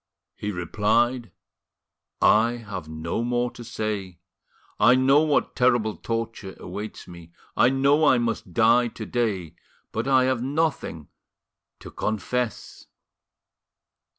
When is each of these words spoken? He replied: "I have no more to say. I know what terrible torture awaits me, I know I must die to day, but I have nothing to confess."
He 0.35 0.51
replied: 0.51 1.31
"I 2.23 2.53
have 2.53 2.89
no 2.89 3.21
more 3.23 3.51
to 3.51 3.63
say. 3.63 4.17
I 4.79 4.95
know 4.95 5.21
what 5.21 5.55
terrible 5.55 5.95
torture 5.95 6.55
awaits 6.59 7.07
me, 7.07 7.33
I 7.55 7.69
know 7.69 8.05
I 8.05 8.17
must 8.17 8.51
die 8.51 8.87
to 8.87 9.05
day, 9.05 9.53
but 9.91 10.07
I 10.07 10.23
have 10.23 10.41
nothing 10.41 11.09
to 11.81 11.91
confess." 11.91 12.87